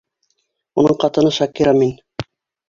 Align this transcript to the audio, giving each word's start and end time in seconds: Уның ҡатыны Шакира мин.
Уның 0.83 0.97
ҡатыны 1.03 1.33
Шакира 1.39 1.75
мин. 1.83 1.93